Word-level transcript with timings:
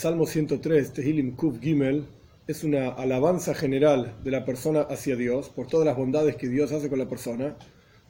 Salmo 0.00 0.24
103, 0.24 0.94
Tehilim 0.94 1.36
Kuf 1.36 1.60
Gimel, 1.60 2.06
es 2.46 2.64
una 2.64 2.88
alabanza 2.88 3.52
general 3.52 4.16
de 4.24 4.30
la 4.30 4.46
persona 4.46 4.80
hacia 4.80 5.14
Dios 5.14 5.50
por 5.50 5.66
todas 5.66 5.84
las 5.84 5.94
bondades 5.94 6.36
que 6.36 6.48
Dios 6.48 6.72
hace 6.72 6.88
con 6.88 6.98
la 6.98 7.06
persona, 7.06 7.54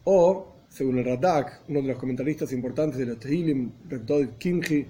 o, 0.04 0.54
según 0.68 0.98
el 0.98 1.04
Radak, 1.04 1.62
uno 1.66 1.82
de 1.82 1.88
los 1.88 1.98
comentaristas 1.98 2.52
importantes 2.52 2.96
de 2.96 3.06
los 3.06 3.18
Tehilim, 3.18 3.72
Rebdod 3.88 4.38
Kimchi, 4.38 4.86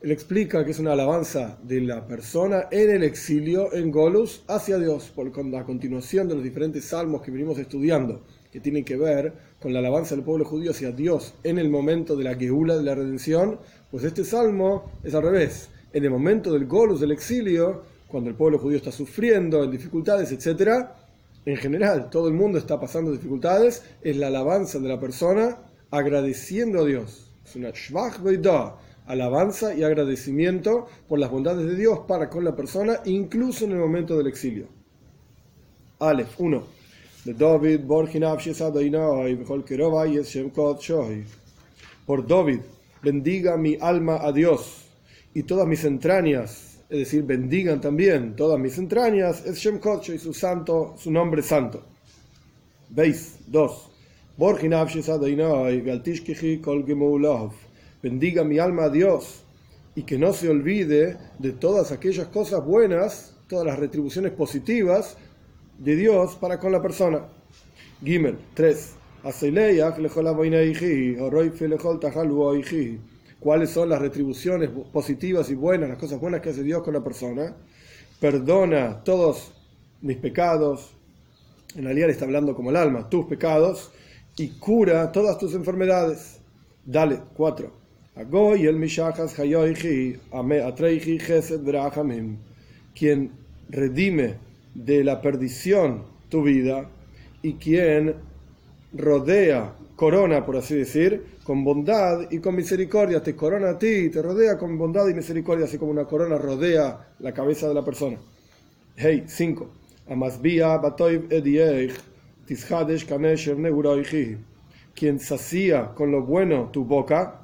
él 0.00 0.10
explica 0.10 0.64
que 0.64 0.72
es 0.72 0.80
una 0.80 0.94
alabanza 0.94 1.60
de 1.62 1.80
la 1.80 2.08
persona 2.08 2.66
en 2.72 2.90
el 2.90 3.04
exilio, 3.04 3.72
en 3.72 3.92
Golus, 3.92 4.42
hacia 4.48 4.80
Dios, 4.80 5.12
por 5.14 5.30
la 5.46 5.64
continuación 5.64 6.26
de 6.26 6.34
los 6.34 6.42
diferentes 6.42 6.86
salmos 6.86 7.22
que 7.22 7.30
venimos 7.30 7.56
estudiando, 7.56 8.24
que 8.50 8.58
tienen 8.58 8.84
que 8.84 8.96
ver 8.96 9.32
con 9.60 9.72
la 9.72 9.78
alabanza 9.78 10.16
del 10.16 10.24
pueblo 10.24 10.44
judío 10.44 10.72
hacia 10.72 10.90
Dios 10.90 11.34
en 11.44 11.60
el 11.60 11.70
momento 11.70 12.16
de 12.16 12.24
la 12.24 12.34
Geula, 12.34 12.76
de 12.76 12.82
la 12.82 12.96
redención, 12.96 13.60
pues 13.92 14.02
este 14.02 14.24
salmo 14.24 14.90
es 15.04 15.14
al 15.14 15.22
revés 15.22 15.68
en 15.92 16.04
el 16.04 16.10
momento 16.10 16.52
del 16.52 16.66
golus 16.66 17.00
del 17.00 17.12
exilio, 17.12 17.82
cuando 18.08 18.30
el 18.30 18.36
pueblo 18.36 18.58
judío 18.58 18.78
está 18.78 18.92
sufriendo, 18.92 19.62
en 19.64 19.70
dificultades, 19.70 20.32
etc., 20.32 20.86
en 21.44 21.56
general 21.56 22.08
todo 22.08 22.28
el 22.28 22.34
mundo 22.34 22.58
está 22.58 22.78
pasando 22.78 23.10
dificultades, 23.10 23.82
es 24.02 24.16
la 24.16 24.28
alabanza 24.28 24.78
de 24.78 24.88
la 24.88 25.00
persona 25.00 25.58
agradeciendo 25.90 26.82
a 26.82 26.84
Dios. 26.84 27.30
Es 27.44 27.56
una 27.56 27.70
shvach 27.70 28.20
alabanza 29.06 29.74
y 29.74 29.82
agradecimiento 29.82 30.86
por 31.08 31.18
las 31.18 31.30
bondades 31.30 31.66
de 31.66 31.74
Dios 31.74 32.00
para 32.06 32.30
con 32.30 32.44
la 32.44 32.54
persona, 32.54 33.00
incluso 33.04 33.64
en 33.64 33.72
el 33.72 33.78
momento 33.78 34.16
del 34.16 34.28
exilio. 34.28 34.68
Aleph 35.98 36.38
1. 36.38 36.62
De 37.24 37.34
David, 37.34 37.80
Por 42.06 42.26
David, 42.26 42.60
bendiga 43.02 43.56
mi 43.56 43.78
alma 43.80 44.18
a 44.22 44.32
Dios 44.32 44.81
y 45.34 45.42
todas 45.44 45.66
mis 45.66 45.84
entrañas, 45.84 46.78
es 46.88 46.98
decir, 46.98 47.22
bendigan 47.22 47.80
también 47.80 48.36
todas 48.36 48.58
mis 48.58 48.76
entrañas, 48.78 49.44
es 49.46 49.56
Shem 49.56 49.80
y 50.14 50.18
su 50.18 50.34
santo, 50.34 50.94
su 50.98 51.10
nombre 51.10 51.42
santo. 51.42 51.82
Veis, 52.90 53.38
dos. 53.46 53.88
Bendiga 58.02 58.44
mi 58.44 58.58
alma 58.58 58.84
a 58.84 58.90
Dios 58.90 59.44
y 59.94 60.02
que 60.02 60.18
no 60.18 60.32
se 60.32 60.48
olvide 60.48 61.16
de 61.38 61.52
todas 61.52 61.92
aquellas 61.92 62.28
cosas 62.28 62.64
buenas, 62.64 63.36
todas 63.48 63.66
las 63.66 63.78
retribuciones 63.78 64.32
positivas 64.32 65.16
de 65.78 65.96
Dios 65.96 66.36
para 66.36 66.58
con 66.58 66.72
la 66.72 66.82
persona. 66.82 67.22
Gimel 68.02 68.38
3 68.54 69.02
cuáles 73.42 73.70
son 73.70 73.88
las 73.88 74.00
retribuciones 74.00 74.70
positivas 74.92 75.50
y 75.50 75.54
buenas, 75.54 75.88
las 75.88 75.98
cosas 75.98 76.20
buenas 76.20 76.40
que 76.40 76.50
hace 76.50 76.62
Dios 76.62 76.82
con 76.82 76.94
la 76.94 77.02
persona, 77.02 77.56
perdona 78.20 79.02
todos 79.02 79.52
mis 80.00 80.16
pecados, 80.16 80.94
en 81.74 81.84
realidad 81.84 82.10
está 82.10 82.24
hablando 82.24 82.54
como 82.54 82.70
el 82.70 82.76
alma, 82.76 83.08
tus 83.08 83.26
pecados, 83.26 83.90
y 84.36 84.48
cura 84.58 85.10
todas 85.12 85.38
tus 85.38 85.54
enfermedades. 85.54 86.38
Dale, 86.84 87.20
cuatro. 87.34 87.72
Quien 92.94 93.30
redime 93.68 94.34
de 94.74 95.04
la 95.04 95.20
perdición 95.20 96.04
tu 96.28 96.42
vida 96.42 96.88
y 97.42 97.54
quien 97.54 98.14
rodea, 98.92 99.74
corona, 100.02 100.44
por 100.44 100.56
así 100.56 100.74
decir, 100.74 101.38
con 101.44 101.62
bondad 101.62 102.28
y 102.28 102.40
con 102.40 102.56
misericordia. 102.56 103.22
Te 103.22 103.36
corona 103.36 103.70
a 103.70 103.78
ti, 103.78 104.10
te 104.10 104.20
rodea 104.20 104.58
con 104.58 104.76
bondad 104.76 105.06
y 105.06 105.14
misericordia, 105.14 105.66
así 105.66 105.78
como 105.78 105.92
una 105.92 106.06
corona 106.06 106.38
rodea 106.38 107.14
la 107.20 107.32
cabeza 107.32 107.68
de 107.68 107.74
la 107.74 107.84
persona. 107.84 108.18
Hey, 108.96 109.22
5. 109.28 109.70
Quien 114.92 115.20
sacía 115.20 115.94
con 115.94 116.10
lo 116.10 116.22
bueno 116.22 116.70
tu 116.72 116.84
boca, 116.84 117.40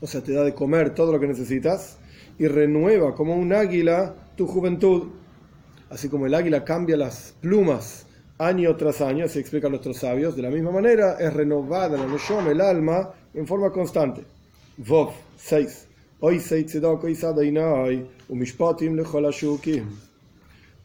o 0.00 0.06
sea, 0.06 0.22
te 0.22 0.32
da 0.32 0.44
de 0.44 0.54
comer 0.54 0.94
todo 0.94 1.12
lo 1.12 1.20
que 1.20 1.26
necesitas, 1.26 1.98
y 2.38 2.46
renueva 2.46 3.14
como 3.14 3.36
un 3.36 3.52
águila 3.52 4.14
tu 4.34 4.46
juventud. 4.46 5.08
Así 5.90 6.08
como 6.08 6.24
el 6.24 6.32
águila 6.32 6.64
cambia 6.64 6.96
las 6.96 7.34
plumas 7.42 8.05
año 8.38 8.76
tras 8.76 9.00
año, 9.00 9.24
así 9.24 9.38
explican 9.38 9.70
nuestros 9.70 9.98
sabios, 9.98 10.36
de 10.36 10.42
la 10.42 10.50
misma 10.50 10.70
manera 10.70 11.16
es 11.18 11.32
renovada 11.32 11.96
la 11.96 12.06
Neshom, 12.06 12.48
el 12.48 12.60
alma, 12.60 13.12
en 13.34 13.46
forma 13.46 13.70
constante. 13.70 14.24
Vov 14.76 15.12
6. 15.36 15.88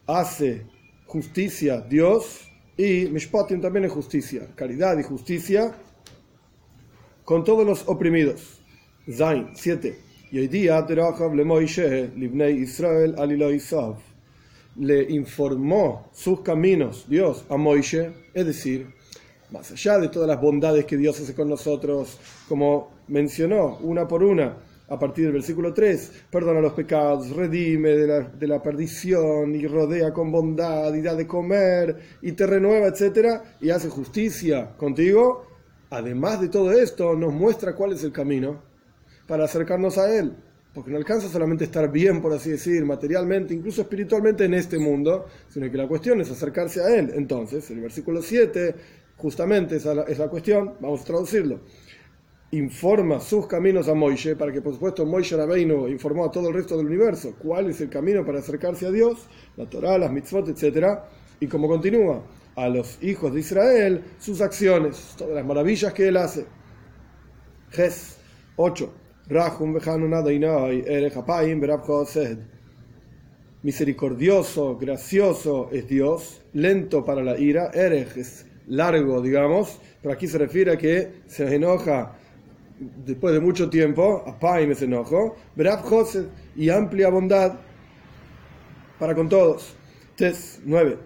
Hace 0.06 0.66
justicia 1.06 1.80
Dios 1.80 2.40
y 2.76 3.06
Mishpatim 3.06 3.60
también 3.60 3.84
es 3.84 3.92
justicia, 3.92 4.48
caridad 4.54 4.98
y 4.98 5.02
justicia 5.02 5.74
con 7.24 7.44
todos 7.44 7.66
los 7.66 7.88
oprimidos. 7.88 8.60
Zain 9.10 9.50
7. 9.54 9.98
Y 10.30 10.38
hoy 10.38 10.48
día 10.48 10.86
Israel, 12.50 13.14
le 14.76 15.02
informó 15.10 16.08
sus 16.12 16.40
caminos, 16.40 17.06
Dios, 17.08 17.44
a 17.48 17.56
Moishe, 17.56 18.12
es 18.32 18.46
decir, 18.46 18.86
más 19.50 19.70
allá 19.70 19.98
de 19.98 20.08
todas 20.08 20.28
las 20.28 20.40
bondades 20.40 20.86
que 20.86 20.96
Dios 20.96 21.20
hace 21.20 21.34
con 21.34 21.48
nosotros, 21.48 22.18
como 22.48 22.90
mencionó 23.08 23.78
una 23.82 24.08
por 24.08 24.22
una 24.22 24.56
a 24.88 24.98
partir 24.98 25.24
del 25.24 25.34
versículo 25.34 25.72
3, 25.72 26.24
perdona 26.30 26.60
los 26.60 26.72
pecados, 26.72 27.30
redime 27.30 27.90
de 27.90 28.06
la, 28.06 28.20
de 28.20 28.46
la 28.46 28.62
perdición 28.62 29.54
y 29.54 29.66
rodea 29.66 30.12
con 30.12 30.30
bondad 30.30 30.92
y 30.94 31.00
da 31.00 31.14
de 31.14 31.26
comer 31.26 31.96
y 32.20 32.32
te 32.32 32.46
renueva, 32.46 32.88
etc. 32.88 33.40
y 33.60 33.70
hace 33.70 33.88
justicia 33.88 34.72
contigo, 34.76 35.46
además 35.90 36.40
de 36.40 36.48
todo 36.48 36.72
esto 36.72 37.14
nos 37.14 37.32
muestra 37.32 37.74
cuál 37.74 37.92
es 37.92 38.04
el 38.04 38.12
camino 38.12 38.62
para 39.26 39.44
acercarnos 39.44 39.96
a 39.98 40.14
Él 40.14 40.34
porque 40.74 40.90
no 40.90 40.96
alcanza 40.96 41.28
solamente 41.28 41.64
estar 41.64 41.90
bien, 41.90 42.22
por 42.22 42.32
así 42.32 42.50
decir, 42.50 42.84
materialmente, 42.84 43.52
incluso 43.52 43.82
espiritualmente 43.82 44.44
en 44.44 44.54
este 44.54 44.78
mundo, 44.78 45.26
sino 45.48 45.70
que 45.70 45.76
la 45.76 45.86
cuestión 45.86 46.20
es 46.20 46.30
acercarse 46.30 46.82
a 46.82 46.96
Él. 46.96 47.12
Entonces, 47.14 47.70
el 47.70 47.80
versículo 47.80 48.22
7, 48.22 48.74
justamente 49.16 49.76
esa 49.76 50.02
es 50.04 50.18
la 50.18 50.28
cuestión, 50.28 50.74
vamos 50.80 51.02
a 51.02 51.04
traducirlo. 51.04 51.60
Informa 52.52 53.20
sus 53.20 53.46
caminos 53.46 53.88
a 53.88 53.94
Moishe, 53.94 54.36
para 54.36 54.52
que 54.52 54.60
por 54.60 54.74
supuesto 54.74 55.06
Moishe 55.06 55.36
Rabbeinu 55.36 55.88
informó 55.88 56.26
a 56.26 56.30
todo 56.30 56.48
el 56.48 56.54
resto 56.54 56.76
del 56.76 56.86
universo 56.86 57.34
cuál 57.38 57.70
es 57.70 57.80
el 57.80 57.88
camino 57.88 58.24
para 58.24 58.40
acercarse 58.40 58.86
a 58.86 58.90
Dios, 58.90 59.26
la 59.56 59.68
Torah, 59.68 59.96
las 59.98 60.12
mitzvot, 60.12 60.48
etc. 60.48 60.98
Y 61.40 61.46
como 61.46 61.66
continúa, 61.68 62.22
a 62.54 62.68
los 62.68 63.02
hijos 63.02 63.32
de 63.32 63.40
Israel 63.40 64.04
sus 64.18 64.40
acciones, 64.40 65.14
todas 65.16 65.34
las 65.34 65.46
maravillas 65.46 65.92
que 65.92 66.08
Él 66.08 66.16
hace. 66.16 66.46
Ges 67.70 68.18
8. 68.56 69.01
Misericordioso, 73.62 74.76
gracioso 74.76 75.68
es 75.70 75.86
Dios, 75.86 76.42
lento 76.52 77.04
para 77.04 77.22
la 77.22 77.38
ira, 77.38 77.70
Erech 77.72 78.16
es 78.16 78.46
largo, 78.66 79.22
digamos, 79.22 79.78
pero 80.02 80.12
aquí 80.12 80.26
se 80.26 80.38
refiere 80.38 80.72
a 80.72 80.76
que 80.76 81.22
se 81.28 81.54
enoja 81.54 82.16
después 83.06 83.32
de 83.32 83.38
mucho 83.38 83.70
tiempo, 83.70 84.24
Apaim 84.26 84.72
es 84.72 84.82
enojo, 84.82 85.36
y 86.56 86.68
amplia 86.70 87.08
bondad 87.08 87.60
para 88.98 89.14
con 89.14 89.28
todos. 89.28 89.76
Tes 90.16 90.60
9. 90.64 90.98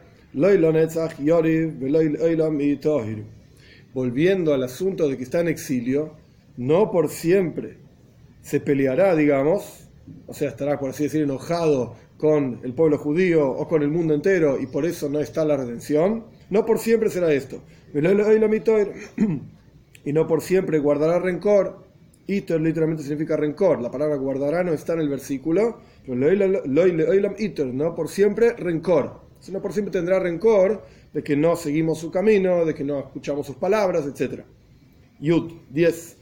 Volviendo 3.92 4.54
al 4.54 4.62
asunto 4.62 5.08
de 5.08 5.16
que 5.18 5.22
está 5.22 5.40
en 5.40 5.48
exilio, 5.48 6.16
no 6.56 6.90
por 6.90 7.10
siempre 7.10 7.85
se 8.46 8.60
peleará, 8.60 9.16
digamos, 9.16 9.88
o 10.28 10.32
sea, 10.32 10.50
estará, 10.50 10.78
por 10.78 10.90
así 10.90 11.02
decir, 11.02 11.20
enojado 11.22 11.96
con 12.16 12.60
el 12.62 12.74
pueblo 12.74 12.96
judío 12.96 13.50
o 13.50 13.66
con 13.66 13.82
el 13.82 13.88
mundo 13.88 14.14
entero 14.14 14.56
y 14.60 14.68
por 14.68 14.86
eso 14.86 15.08
no 15.08 15.18
está 15.18 15.44
la 15.44 15.56
redención. 15.56 16.26
No 16.48 16.64
por 16.64 16.78
siempre 16.78 17.10
será 17.10 17.32
esto. 17.32 17.60
Y 20.04 20.12
no 20.12 20.28
por 20.28 20.40
siempre 20.40 20.78
guardará 20.78 21.18
rencor. 21.18 21.84
Iter 22.28 22.60
literalmente 22.60 23.02
significa 23.02 23.36
rencor. 23.36 23.82
La 23.82 23.90
palabra 23.90 24.14
guardará 24.14 24.62
no 24.62 24.72
está 24.72 24.92
en 24.92 25.00
el 25.00 25.08
versículo. 25.08 25.80
No 26.06 27.94
por 27.96 28.08
siempre 28.08 28.52
rencor. 28.52 29.22
Sino 29.40 29.60
por 29.60 29.72
siempre 29.72 29.90
tendrá 29.90 30.20
rencor 30.20 30.84
de 31.12 31.24
que 31.24 31.34
no 31.34 31.56
seguimos 31.56 31.98
su 31.98 32.12
camino, 32.12 32.64
de 32.64 32.72
que 32.72 32.84
no 32.84 33.00
escuchamos 33.00 33.48
sus 33.48 33.56
palabras, 33.56 34.06
etc. 34.06 34.44
Yud 35.18 35.50
10. 35.70 36.16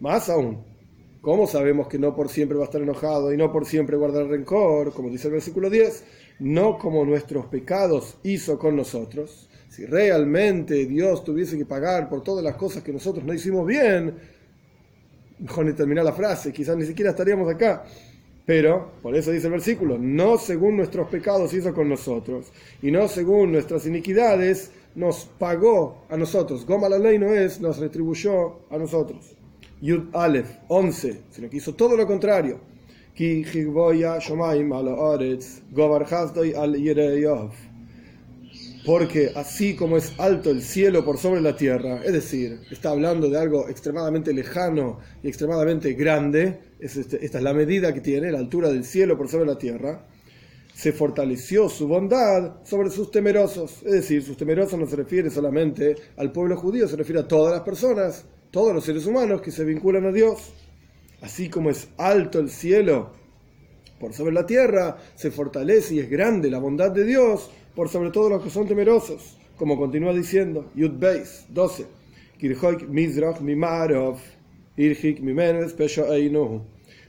Más 0.00 0.28
aún, 0.28 0.64
¿cómo 1.20 1.46
sabemos 1.46 1.88
que 1.88 1.98
no 1.98 2.14
por 2.14 2.28
siempre 2.28 2.56
va 2.56 2.64
a 2.64 2.66
estar 2.66 2.80
enojado 2.80 3.32
y 3.32 3.36
no 3.36 3.52
por 3.52 3.66
siempre 3.66 3.96
guardar 3.96 4.26
rencor? 4.26 4.92
Como 4.92 5.10
dice 5.10 5.28
el 5.28 5.34
versículo 5.34 5.70
10, 5.70 6.04
no 6.40 6.78
como 6.78 7.04
nuestros 7.04 7.46
pecados 7.46 8.16
hizo 8.22 8.58
con 8.58 8.76
nosotros. 8.76 9.48
Si 9.68 9.86
realmente 9.86 10.86
Dios 10.86 11.22
tuviese 11.22 11.56
que 11.56 11.66
pagar 11.66 12.08
por 12.08 12.22
todas 12.22 12.42
las 12.42 12.56
cosas 12.56 12.82
que 12.82 12.92
nosotros 12.92 13.24
no 13.24 13.34
hicimos 13.34 13.66
bien, 13.66 14.14
mejor 15.38 15.66
ni 15.66 15.72
terminar 15.74 16.04
la 16.04 16.12
frase, 16.12 16.52
quizás 16.52 16.76
ni 16.76 16.84
siquiera 16.84 17.10
estaríamos 17.10 17.48
acá. 17.52 17.84
Pero, 18.48 18.92
por 19.02 19.14
eso 19.14 19.30
dice 19.30 19.48
el 19.48 19.52
versículo, 19.52 19.98
no 19.98 20.38
según 20.38 20.78
nuestros 20.78 21.08
pecados 21.08 21.52
hizo 21.52 21.74
con 21.74 21.86
nosotros, 21.86 22.50
y 22.80 22.90
no 22.90 23.06
según 23.06 23.52
nuestras 23.52 23.84
iniquidades 23.84 24.70
nos 24.94 25.26
pagó 25.38 26.06
a 26.08 26.16
nosotros. 26.16 26.64
Goma 26.64 26.88
la 26.88 26.98
ley 26.98 27.18
no 27.18 27.26
es, 27.26 27.60
nos 27.60 27.76
retribuyó 27.76 28.60
a 28.70 28.78
nosotros. 28.78 29.36
Yud 29.82 30.04
Aleph, 30.14 30.48
11, 30.68 31.20
sino 31.28 31.50
que 31.50 31.58
hizo 31.58 31.74
todo 31.74 31.94
lo 31.94 32.06
contrario. 32.06 32.58
Porque 38.88 39.32
así 39.34 39.76
como 39.76 39.98
es 39.98 40.14
alto 40.16 40.50
el 40.50 40.62
cielo 40.62 41.04
por 41.04 41.18
sobre 41.18 41.42
la 41.42 41.54
tierra, 41.54 42.00
es 42.02 42.14
decir, 42.14 42.60
está 42.70 42.88
hablando 42.88 43.28
de 43.28 43.38
algo 43.38 43.68
extremadamente 43.68 44.32
lejano 44.32 44.98
y 45.22 45.28
extremadamente 45.28 45.92
grande, 45.92 46.58
este, 46.80 47.22
esta 47.22 47.36
es 47.36 47.44
la 47.44 47.52
medida 47.52 47.92
que 47.92 48.00
tiene, 48.00 48.32
la 48.32 48.38
altura 48.38 48.70
del 48.70 48.86
cielo 48.86 49.18
por 49.18 49.28
sobre 49.28 49.44
la 49.44 49.58
tierra, 49.58 50.06
se 50.72 50.92
fortaleció 50.92 51.68
su 51.68 51.86
bondad 51.86 52.64
sobre 52.64 52.88
sus 52.88 53.10
temerosos. 53.10 53.82
Es 53.84 53.92
decir, 53.92 54.22
sus 54.22 54.38
temerosos 54.38 54.78
no 54.80 54.86
se 54.86 54.96
refiere 54.96 55.28
solamente 55.28 55.94
al 56.16 56.32
pueblo 56.32 56.56
judío, 56.56 56.88
se 56.88 56.96
refiere 56.96 57.20
a 57.20 57.28
todas 57.28 57.52
las 57.52 57.64
personas, 57.64 58.24
todos 58.50 58.72
los 58.72 58.86
seres 58.86 59.04
humanos 59.04 59.42
que 59.42 59.50
se 59.50 59.66
vinculan 59.66 60.06
a 60.06 60.12
Dios. 60.12 60.54
Así 61.20 61.50
como 61.50 61.68
es 61.68 61.88
alto 61.98 62.38
el 62.38 62.48
cielo 62.48 63.12
por 64.00 64.14
sobre 64.14 64.32
la 64.32 64.46
tierra, 64.46 64.96
se 65.14 65.30
fortalece 65.30 65.96
y 65.96 65.98
es 65.98 66.08
grande 66.08 66.48
la 66.48 66.58
bondad 66.58 66.90
de 66.90 67.04
Dios 67.04 67.50
por 67.74 67.88
sobre 67.88 68.10
todos 68.10 68.30
los 68.30 68.42
que 68.42 68.50
son 68.50 68.66
temerosos. 68.66 69.36
Como 69.56 69.76
continúa 69.76 70.14
diciendo, 70.14 70.70
Yud 70.74 70.92
Beis 70.98 71.46
12. 71.48 71.86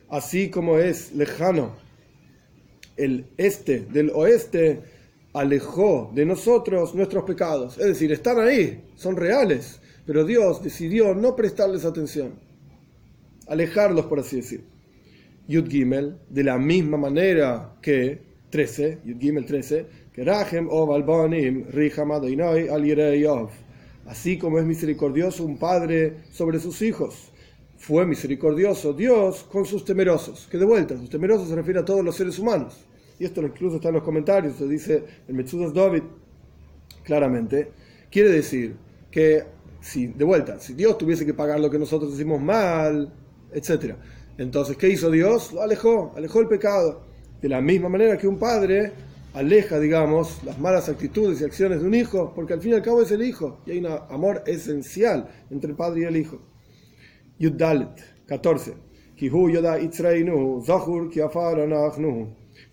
Así 0.10 0.50
como 0.50 0.78
es 0.80 1.14
lejano 1.14 1.90
el 2.98 3.26
este 3.38 3.80
del 3.80 4.12
oeste, 4.14 4.82
alejó 5.34 6.12
de 6.14 6.26
nosotros 6.26 6.94
nuestros 6.94 7.24
pecados. 7.24 7.78
Es 7.78 7.86
decir, 7.86 8.12
están 8.12 8.40
ahí, 8.40 8.84
son 8.96 9.16
reales, 9.16 9.80
pero 10.06 10.26
Dios 10.26 10.62
decidió 10.64 11.16
no 11.16 11.36
prestarles 11.36 11.86
atención, 11.86 12.34
alejarlos, 13.48 14.06
por 14.06 14.20
así 14.20 14.38
decir. 14.38 14.64
Yud 15.48 15.70
Gimel, 15.70 16.18
de 16.30 16.44
la 16.44 16.58
misma 16.58 16.98
manera 16.98 17.76
que 17.82 18.22
13, 18.50 19.00
Yud 19.06 19.20
Gimel 19.20 19.46
13, 19.46 19.86
que 20.20 20.26
Rahem 20.26 20.68
o 20.70 20.94
Albanim, 20.94 21.66
Riham 21.72 22.12
al 22.12 23.50
Así 24.06 24.38
como 24.38 24.60
es 24.60 24.66
misericordioso 24.66 25.46
un 25.46 25.58
padre 25.58 26.26
sobre 26.30 26.60
sus 26.60 26.82
hijos, 26.82 27.32
fue 27.78 28.06
misericordioso 28.06 28.92
Dios 28.92 29.46
con 29.50 29.64
sus 29.64 29.86
temerosos. 29.86 30.50
Que 30.52 30.58
de 30.58 30.66
vuelta, 30.66 30.98
sus 30.98 31.10
temerosos 31.10 31.48
se 31.48 31.56
refiere 31.56 31.80
a 31.80 31.86
todos 31.86 32.04
los 32.04 32.18
seres 32.18 32.38
humanos. 32.38 32.86
Y 33.18 33.24
esto 33.24 33.42
incluso 33.42 33.78
está 33.78 33.88
en 33.90 33.94
los 33.96 34.04
comentarios, 34.04 34.58
se 34.58 34.68
dice 34.68 35.06
el 35.26 35.36
Metzudas 35.36 35.74
David 35.74 36.04
claramente. 37.06 37.72
Quiere 38.12 38.30
decir 38.30 38.76
que, 39.10 39.46
si, 39.80 40.08
de 40.08 40.26
vuelta, 40.26 40.60
si 40.60 40.74
Dios 40.74 40.98
tuviese 40.98 41.26
que 41.26 41.34
pagar 41.34 41.62
lo 41.62 41.70
que 41.70 41.80
nosotros 41.80 42.14
hicimos 42.14 42.42
mal, 42.42 43.14
etc. 43.54 43.96
Entonces, 44.38 44.76
¿qué 44.76 44.90
hizo 44.90 45.10
Dios? 45.10 45.54
Lo 45.54 45.62
alejó, 45.62 46.12
alejó 46.18 46.42
el 46.42 46.50
pecado. 46.50 47.08
De 47.42 47.48
la 47.48 47.62
misma 47.62 47.88
manera 47.88 48.18
que 48.18 48.28
un 48.28 48.38
padre 48.38 48.92
aleja, 49.34 49.80
digamos, 49.80 50.44
las 50.44 50.60
malas 50.60 50.90
actitudes 50.90 51.42
y 51.42 51.44
acciones 51.44 51.82
de 51.82 51.88
un 51.88 51.94
hijo, 51.94 52.34
porque 52.36 52.54
al 52.54 52.62
fin 52.62 52.72
y 52.72 52.76
al 52.76 52.82
cabo 52.82 53.02
es 53.02 53.12
el 53.12 53.22
hijo, 53.22 53.60
y 53.66 53.72
hay 53.72 53.78
un 53.80 53.88
amor 53.88 54.44
esencial 54.48 55.30
entre 55.50 55.72
el 55.72 55.76
padre 55.76 56.02
y 56.02 56.04
el 56.06 56.18
hijo. 56.18 56.42
Yuddalet 57.38 58.26
14. 58.26 58.74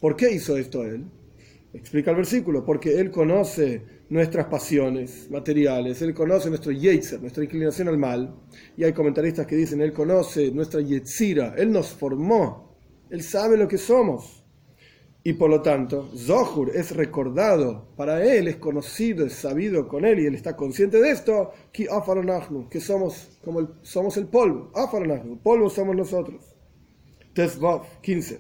¿Por 0.01 0.17
qué 0.17 0.33
hizo 0.33 0.57
esto 0.57 0.85
él? 0.85 1.05
Explica 1.73 2.11
el 2.11 2.17
versículo, 2.17 2.65
porque 2.65 2.99
él 2.99 3.11
conoce 3.11 3.83
nuestras 4.09 4.47
pasiones 4.47 5.29
materiales, 5.31 6.01
él 6.03 6.15
conoce 6.15 6.49
nuestro 6.49 6.73
yetzer, 6.73 7.21
nuestra 7.21 7.43
inclinación 7.43 7.89
al 7.89 7.99
mal, 7.99 8.35
y 8.77 8.85
hay 8.85 8.93
comentaristas 8.93 9.47
que 9.47 9.57
dicen, 9.57 9.81
él 9.81 9.93
conoce 9.93 10.51
nuestra 10.53 10.81
yetzira, 10.81 11.55
él 11.57 11.73
nos 11.73 11.89
formó, 11.89 12.77
él 13.11 13.23
sabe 13.23 13.57
lo 13.57 13.67
que 13.67 13.79
somos. 13.79 14.46
Y 15.27 15.33
por 15.33 15.51
lo 15.51 15.61
tanto, 15.61 16.09
Zohur 16.17 16.71
es 16.73 16.95
recordado, 16.95 17.89
para 17.97 18.25
él 18.25 18.47
es 18.47 18.59
conocido, 18.59 19.27
es 19.27 19.33
sabido 19.33 19.89
con 19.89 20.05
él 20.05 20.21
y 20.21 20.27
él 20.27 20.37
está 20.37 20.55
consciente 20.55 21.01
de 21.01 21.11
esto, 21.11 21.51
que 21.73 21.89
somos 22.79 23.37
como 23.45 23.59
el, 23.59 23.69
somos 23.83 24.17
el 24.19 24.29
polvo, 24.29 24.71
polvo 25.43 25.69
somos 25.69 25.97
nosotros. 25.97 26.55
Tesvav 27.35 28.01
15. 28.03 28.39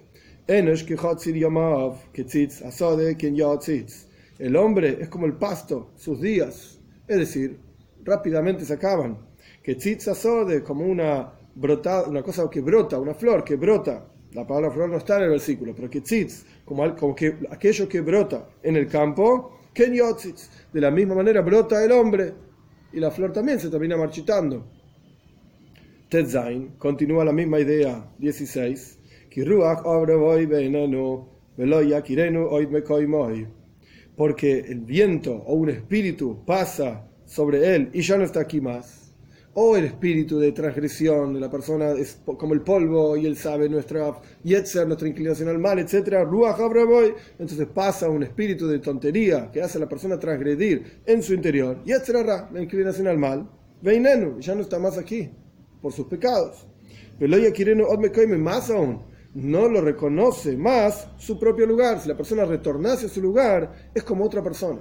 El 4.39 4.57
hombre 4.57 4.99
es 5.01 5.09
como 5.09 5.27
el 5.27 5.33
pasto, 5.33 5.91
sus 5.97 6.21
días, 6.21 6.79
es 7.09 7.19
decir, 7.19 7.59
rápidamente 8.05 8.65
se 8.65 8.75
acaban. 8.75 9.19
Que 9.61 9.77
como 10.63 10.87
una 10.87 11.33
brota, 11.53 12.05
una 12.05 12.23
cosa 12.23 12.49
que 12.49 12.61
brota, 12.61 13.01
una 13.01 13.15
flor 13.15 13.43
que 13.43 13.57
brota. 13.57 14.07
La 14.33 14.47
palabra 14.47 14.71
flor 14.71 14.89
no 14.91 14.99
está 14.99 15.17
en 15.17 15.25
el 15.25 15.31
versículo, 15.31 15.75
pero 15.75 15.89
que 15.89 16.03
tzitz, 16.03 16.45
como, 16.67 16.95
como 16.97 17.15
que 17.15 17.37
aquello 17.51 17.89
que 17.89 18.03
brota 18.03 18.47
en 18.63 18.77
el 18.77 18.89
campo, 18.89 19.59
de 20.73 20.81
la 20.81 20.91
misma 20.91 21.15
manera 21.15 21.43
brota 21.43 21.83
el 21.85 21.93
hombre 21.93 22.33
y 22.93 23.01
la 23.01 23.11
flor 23.11 23.33
también 23.33 23.61
se 23.61 23.71
termina 23.71 23.97
marchitando. 23.97 24.67
Tetzain 26.09 26.77
continúa 26.79 27.25
la 27.25 27.33
misma 27.33 27.61
idea, 27.61 28.11
16. 28.19 28.99
Porque 34.17 34.61
el 34.61 34.81
viento 34.81 35.35
o 35.35 35.55
un 35.55 35.69
espíritu 35.69 36.45
pasa 36.47 37.07
sobre 37.27 37.75
él 37.75 37.91
y 37.93 38.01
ya 38.01 38.17
no 38.17 38.25
está 38.25 38.41
aquí 38.41 38.61
más 38.61 39.06
o 39.59 39.75
el 39.75 39.87
espíritu 39.87 40.39
de 40.39 40.53
transgresión 40.53 41.33
de 41.33 41.41
la 41.41 41.51
persona 41.51 41.93
es 41.93 42.21
como 42.25 42.53
el 42.53 42.61
polvo 42.61 43.17
y 43.17 43.25
él 43.25 43.39
sabe 43.39 43.71
nuestra 43.71 44.13
yetzer, 44.45 44.87
nuestra 44.87 45.09
inclinación 45.09 45.49
al 45.49 45.59
mal, 45.59 45.79
etc. 45.79 46.29
Entonces 47.39 47.67
pasa 47.73 48.11
un 48.11 48.23
espíritu 48.23 48.69
de 48.69 48.81
tontería 48.81 49.51
que 49.51 49.63
hace 49.63 49.79
a 49.79 49.81
la 49.81 49.89
persona 49.89 50.19
transgredir 50.19 51.01
en 51.07 51.23
su 51.23 51.33
interior, 51.33 51.83
yetzer 51.85 52.27
la 52.27 52.63
inclinación 52.63 53.07
al 53.07 53.17
mal, 53.17 53.49
veinenu, 53.81 54.39
ya 54.41 54.55
no 54.55 54.61
está 54.61 54.79
más 54.79 54.99
aquí 54.99 55.31
por 55.81 55.91
sus 55.91 56.07
pecados. 56.07 56.67
Más 58.39 58.71
aún, 58.71 59.03
no 59.33 59.69
lo 59.69 59.81
reconoce 59.81 60.55
más 60.55 61.09
su 61.17 61.39
propio 61.39 61.65
lugar. 61.65 61.99
Si 61.99 62.09
la 62.09 62.17
persona 62.17 62.45
retornase 62.45 63.07
a 63.07 63.09
su 63.09 63.23
lugar, 63.23 63.91
es 63.95 64.03
como 64.03 64.27
otra 64.27 64.43
persona 64.43 64.81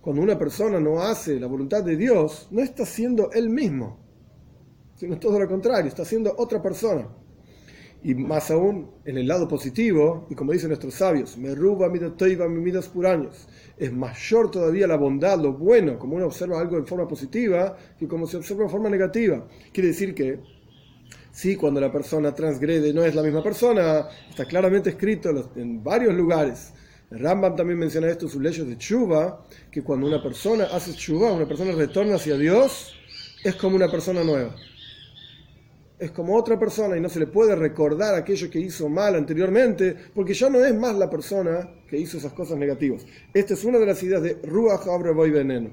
cuando 0.00 0.22
una 0.22 0.38
persona 0.38 0.80
no 0.80 1.00
hace 1.00 1.38
la 1.38 1.46
voluntad 1.46 1.82
de 1.82 1.96
Dios, 1.96 2.48
no 2.50 2.62
está 2.62 2.86
siendo 2.86 3.30
él 3.32 3.50
mismo, 3.50 3.98
sino 4.96 5.18
todo 5.18 5.38
lo 5.38 5.48
contrario, 5.48 5.88
está 5.88 6.04
siendo 6.04 6.34
otra 6.36 6.62
persona. 6.62 7.08
Y 8.02 8.14
más 8.14 8.52
aún, 8.52 8.92
en 9.04 9.18
el 9.18 9.26
lado 9.26 9.48
positivo, 9.48 10.26
y 10.30 10.36
como 10.36 10.52
dicen 10.52 10.68
nuestros 10.68 10.94
sabios, 10.94 11.36
me 11.36 11.52
ruba 11.54 11.88
mi 11.88 11.98
midas 12.60 12.88
por 12.88 13.06
años, 13.06 13.48
es 13.76 13.92
mayor 13.92 14.52
todavía 14.52 14.86
la 14.86 14.96
bondad, 14.96 15.38
lo 15.38 15.52
bueno, 15.54 15.98
como 15.98 16.14
uno 16.14 16.26
observa 16.26 16.60
algo 16.60 16.76
en 16.76 16.86
forma 16.86 17.08
positiva, 17.08 17.76
que 17.98 18.06
como 18.06 18.26
se 18.28 18.36
observa 18.36 18.64
en 18.64 18.70
forma 18.70 18.88
negativa. 18.88 19.46
Quiere 19.72 19.88
decir 19.88 20.14
que 20.14 20.58
Sí, 21.38 21.54
cuando 21.54 21.80
la 21.80 21.92
persona 21.92 22.34
transgrede 22.34 22.92
no 22.92 23.04
es 23.04 23.14
la 23.14 23.22
misma 23.22 23.44
persona, 23.44 24.08
está 24.28 24.44
claramente 24.44 24.90
escrito 24.90 25.30
en 25.54 25.84
varios 25.84 26.12
lugares 26.12 26.72
Rambam 27.10 27.56
también 27.56 27.78
menciona 27.78 28.08
esto 28.08 28.26
en 28.26 28.30
sus 28.30 28.42
leyes 28.42 28.66
de 28.66 28.76
Chuba, 28.76 29.44
que 29.70 29.82
cuando 29.82 30.06
una 30.06 30.22
persona 30.22 30.64
hace 30.64 30.92
Chuba, 30.94 31.32
una 31.32 31.48
persona 31.48 31.72
retorna 31.72 32.16
hacia 32.16 32.36
Dios, 32.36 32.94
es 33.42 33.54
como 33.54 33.76
una 33.76 33.90
persona 33.90 34.22
nueva. 34.22 34.54
Es 35.98 36.10
como 36.10 36.36
otra 36.36 36.58
persona 36.58 36.96
y 36.96 37.00
no 37.00 37.08
se 37.08 37.18
le 37.18 37.26
puede 37.26 37.56
recordar 37.56 38.14
aquello 38.14 38.50
que 38.50 38.60
hizo 38.60 38.88
mal 38.88 39.16
anteriormente, 39.16 39.96
porque 40.14 40.34
ya 40.34 40.50
no 40.50 40.64
es 40.64 40.74
más 40.74 40.96
la 40.96 41.08
persona 41.08 41.68
que 41.88 41.98
hizo 41.98 42.18
esas 42.18 42.32
cosas 42.34 42.58
negativas. 42.58 43.06
Esta 43.32 43.54
es 43.54 43.64
una 43.64 43.78
de 43.78 43.86
las 43.86 44.02
ideas 44.02 44.22
de 44.22 44.34
Ruach 44.44 44.84
Boy 44.84 45.30
Veneno. 45.30 45.70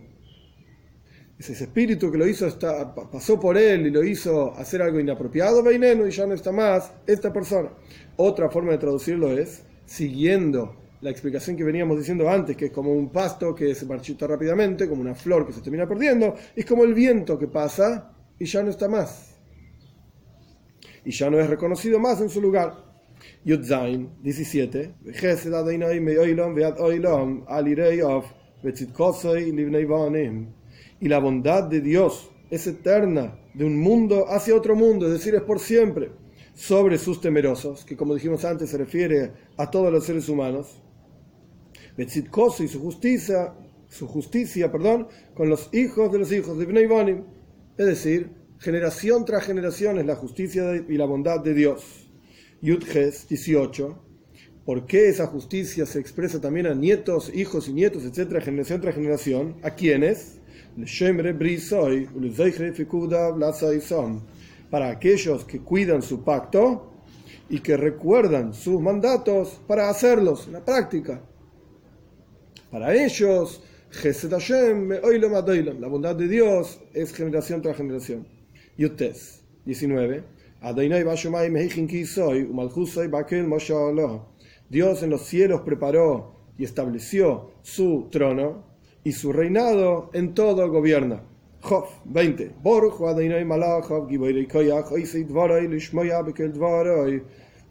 Es 1.37 1.49
ese 1.49 1.65
espíritu 1.65 2.09
que 2.09 2.17
lo 2.17 2.25
hizo, 2.25 2.47
está, 2.47 2.95
pasó 2.95 3.37
por 3.37 3.57
él 3.57 3.87
y 3.87 3.91
lo 3.91 4.05
hizo 4.05 4.53
hacer 4.53 4.81
algo 4.81 5.01
inapropiado, 5.01 5.61
Veneno, 5.61 6.07
y 6.07 6.11
ya 6.11 6.25
no 6.25 6.33
está 6.33 6.53
más 6.53 6.93
esta 7.05 7.33
persona. 7.33 7.71
Otra 8.15 8.49
forma 8.49 8.71
de 8.71 8.77
traducirlo 8.77 9.37
es 9.37 9.63
siguiendo 9.85 10.84
la 11.05 11.11
explicación 11.11 11.55
que 11.55 11.63
veníamos 11.63 11.99
diciendo 11.99 12.27
antes, 12.27 12.57
que 12.57 12.65
es 12.65 12.71
como 12.71 12.91
un 12.91 13.11
pasto 13.11 13.53
que 13.53 13.75
se 13.75 13.85
marchita 13.85 14.25
rápidamente, 14.25 14.89
como 14.89 15.01
una 15.01 15.13
flor 15.13 15.45
que 15.45 15.53
se 15.53 15.61
termina 15.61 15.87
perdiendo, 15.87 16.33
es 16.55 16.65
como 16.65 16.83
el 16.83 16.95
viento 16.95 17.37
que 17.37 17.45
pasa 17.45 18.11
y 18.39 18.45
ya 18.45 18.63
no 18.63 18.71
está 18.71 18.89
más. 18.89 19.35
Y 21.05 21.11
ya 21.11 21.29
no 21.29 21.39
es 21.39 21.47
reconocido 21.47 21.99
más 21.99 22.19
en 22.21 22.29
su 22.29 22.41
lugar. 22.41 22.73
Yudzain 23.43 24.09
17. 24.23 24.95
Y 30.99 31.07
la 31.07 31.19
bondad 31.19 31.65
de 31.65 31.81
Dios 31.81 32.31
es 32.49 32.65
eterna, 32.65 33.37
de 33.53 33.63
un 33.63 33.77
mundo 33.77 34.25
hacia 34.27 34.55
otro 34.55 34.75
mundo, 34.75 35.05
es 35.05 35.13
decir, 35.13 35.35
es 35.35 35.43
por 35.43 35.59
siempre, 35.59 36.09
sobre 36.55 36.97
sus 36.97 37.21
temerosos, 37.21 37.85
que 37.85 37.95
como 37.95 38.15
dijimos 38.15 38.43
antes 38.43 38.71
se 38.71 38.77
refiere 38.79 39.33
a 39.55 39.69
todos 39.69 39.93
los 39.93 40.03
seres 40.03 40.27
humanos. 40.29 40.81
Betzitkoso 41.97 42.63
y 42.63 42.67
su 42.67 42.79
justicia, 42.79 43.53
su 43.87 44.07
justicia, 44.07 44.71
perdón, 44.71 45.07
con 45.33 45.49
los 45.49 45.69
hijos 45.73 46.11
de 46.11 46.19
los 46.19 46.31
hijos 46.31 46.57
de 46.57 46.87
Bonim, 46.87 47.23
es 47.77 47.85
decir, 47.85 48.31
generación 48.59 49.25
tras 49.25 49.45
generación 49.45 49.99
es 49.99 50.05
la 50.05 50.15
justicia 50.15 50.75
y 50.75 50.97
la 50.97 51.05
bondad 51.05 51.39
de 51.41 51.53
Dios. 51.53 52.09
Yudges 52.61 53.27
18. 53.27 54.01
¿Por 54.65 54.87
qué 54.87 55.09
esa 55.09 55.27
justicia 55.27 55.85
se 55.85 55.99
expresa 55.99 56.41
también 56.41 56.65
a 56.65 56.73
nietos, 56.73 57.31
hijos 57.33 57.67
y 57.67 57.73
nietos, 57.73 58.03
etcétera, 58.03 58.41
generación 58.41 58.81
tras 58.81 58.95
generación? 58.95 59.57
¿A 59.61 59.71
quiénes? 59.71 60.39
Para 64.71 64.89
aquellos 64.89 65.45
que 65.45 65.59
cuidan 65.59 66.01
su 66.01 66.23
pacto 66.23 66.91
y 67.47 67.59
que 67.59 67.77
recuerdan 67.77 68.53
sus 68.53 68.81
mandatos 68.81 69.61
para 69.67 69.89
hacerlos 69.89 70.47
en 70.47 70.53
la 70.53 70.65
práctica. 70.65 71.21
Para 72.75 72.93
ellos, 72.93 73.63
la 74.03 75.87
bondad 75.87 76.13
de 76.13 76.27
Dios 76.27 76.81
es 76.93 77.13
generación 77.13 77.61
tras 77.61 77.77
generación. 77.77 78.27
Yutes 78.77 79.45
19. 79.63 80.23
Dios 84.69 85.03
en 85.03 85.09
los 85.09 85.21
cielos 85.21 85.61
preparó 85.61 86.35
y 86.57 86.65
estableció 86.65 87.51
su 87.61 88.09
trono 88.11 88.65
y 89.05 89.13
su 89.13 89.31
reinado 89.31 90.09
en 90.11 90.33
todo 90.33 90.69
gobierna. 90.69 91.23
Job 91.61 91.85
20. 92.03 92.55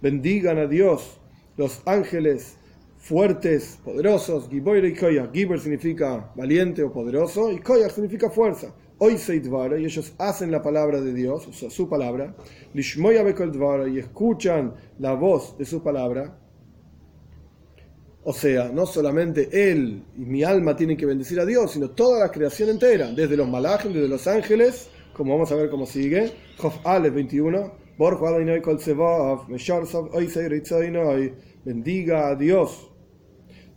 Bendigan 0.00 0.56
a 0.56 0.66
Dios 0.66 1.20
los 1.58 1.82
ángeles 1.84 2.56
fuertes, 3.04 3.78
poderosos. 3.84 4.48
Giboir 4.48 5.60
significa 5.60 6.32
valiente 6.34 6.82
o 6.82 6.92
poderoso 6.92 7.52
y 7.52 7.58
Koyach 7.58 7.92
significa 7.92 8.30
fuerza 8.30 8.74
hoy 8.98 9.16
y 9.78 9.84
ellos 9.84 10.14
hacen 10.18 10.50
la 10.50 10.62
palabra 10.62 11.00
de 11.00 11.12
Dios, 11.12 11.46
o 11.46 11.52
sea, 11.52 11.70
su 11.70 11.88
palabra, 11.88 12.34
y 12.74 13.98
escuchan 13.98 14.74
la 14.98 15.14
voz 15.14 15.58
de 15.58 15.64
su 15.64 15.82
palabra. 15.82 16.38
O 18.26 18.32
sea, 18.32 18.70
no 18.72 18.86
solamente 18.86 19.48
él 19.52 20.02
y 20.16 20.20
mi 20.20 20.42
alma 20.42 20.74
tienen 20.74 20.96
que 20.96 21.04
bendecir 21.04 21.38
a 21.40 21.44
Dios, 21.44 21.72
sino 21.72 21.90
toda 21.90 22.20
la 22.20 22.30
creación 22.30 22.70
entera, 22.70 23.10
desde 23.10 23.36
los 23.36 23.48
malajes, 23.48 23.92
desde 23.92 24.08
los 24.08 24.26
ángeles, 24.26 24.88
como 25.12 25.34
vamos 25.34 25.52
a 25.52 25.56
ver 25.56 25.68
cómo 25.68 25.84
sigue. 25.84 26.32
Jof 26.56 26.76
21. 26.84 27.84
Bendiga 31.64 32.28
a 32.28 32.34
Dios 32.34 32.93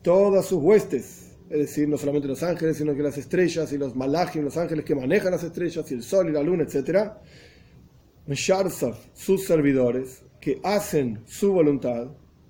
todas 0.08 0.46
sus 0.46 0.64
huestes 0.64 1.28
es 1.50 1.60
decir, 1.60 1.90
no 1.90 1.98
solamente 1.98 2.30
los 2.30 2.42
ángeles, 2.42 2.78
sino 2.78 2.96
que 2.96 3.04
las 3.04 3.18
estrellas 3.18 3.74
y 3.74 3.78
los 3.78 3.94
malachim, 3.94 4.42
los 4.42 4.56
ángeles 4.56 4.86
que 4.86 4.96
manejan 4.96 5.32
las 5.32 5.44
estrellas 5.44 5.92
y 5.92 5.96
el 5.96 6.04
sol 6.04 6.30
y 6.30 6.32
la 6.32 6.42
luna, 6.42 6.64
etc. 6.64 7.12
sus 9.14 9.46
servidores, 9.46 10.24
que 10.40 10.62
hacen 10.64 11.20
su 11.26 11.52
voluntad. 11.52 12.08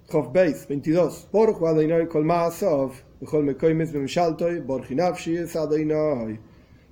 Chof 0.07 0.31
22. 0.31 1.29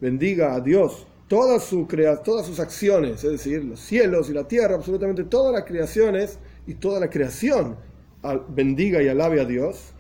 Bendiga 0.02 0.54
a 0.56 0.60
Dios 0.62 1.08
todas, 1.28 1.64
su 1.64 1.88
todas 2.24 2.46
sus 2.46 2.60
acciones, 2.60 3.24
es 3.24 3.32
decir, 3.32 3.64
los 3.64 3.80
cielos 3.80 4.32
y 4.32 4.34
la 4.34 4.48
tierra, 4.48 4.76
absolutamente 4.76 5.26
todas 5.26 5.54
las 5.54 5.64
creaciones 5.64 6.40
y 6.66 6.74
toda 6.76 7.00
la 7.00 7.10
creación 7.10 7.78
bendiga 8.50 9.02
y 9.02 9.08
alabe 9.08 9.40
a 9.40 9.46
Dios 9.46 9.94